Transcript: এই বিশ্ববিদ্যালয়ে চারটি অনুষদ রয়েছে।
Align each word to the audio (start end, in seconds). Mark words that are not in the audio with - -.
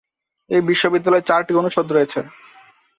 এই 0.49 0.61
বিশ্ববিদ্যালয়ে 0.61 1.27
চারটি 1.29 1.53
অনুষদ 1.55 1.87
রয়েছে। 1.91 2.19